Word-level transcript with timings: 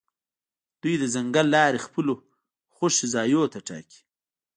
دوی 0.81 0.95
د 0.99 1.03
ځنګل 1.15 1.47
لارې 1.55 1.79
خپلو 1.87 2.13
خوښې 2.75 3.07
ځایونو 3.13 3.47
ته 3.53 3.59
ټاکي 3.67 3.99